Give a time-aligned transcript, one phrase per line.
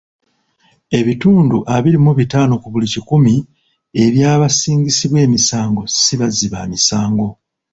[0.99, 3.33] Ebitundu abiri mu bitaano ku buli kikumi
[4.03, 7.27] eby'abasingisibwa emisango si bazzi ba misango.